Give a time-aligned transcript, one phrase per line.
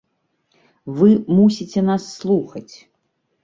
[1.01, 1.09] Вы
[1.41, 2.75] мусіце нас слухаць!